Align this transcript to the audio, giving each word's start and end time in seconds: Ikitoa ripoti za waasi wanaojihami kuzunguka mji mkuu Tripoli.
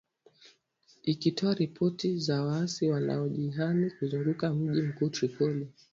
Ikitoa 1.05 1.53
ripoti 1.53 2.17
za 2.19 2.41
waasi 2.43 2.89
wanaojihami 2.89 3.91
kuzunguka 3.91 4.53
mji 4.53 4.81
mkuu 4.81 5.09
Tripoli. 5.09 5.67